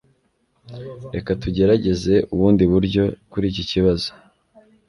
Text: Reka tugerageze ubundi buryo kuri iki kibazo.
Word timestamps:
Reka 1.15 1.31
tugerageze 1.41 2.13
ubundi 2.33 2.63
buryo 2.71 3.03
kuri 3.31 3.45
iki 3.51 3.63
kibazo. 3.71 4.09